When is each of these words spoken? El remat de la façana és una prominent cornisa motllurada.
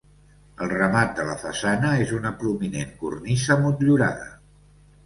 El 0.65 0.71
remat 0.71 1.13
de 1.19 1.25
la 1.27 1.35
façana 1.43 1.93
és 2.07 2.15
una 2.21 2.33
prominent 2.41 2.99
cornisa 3.05 3.63
motllurada. 3.69 4.31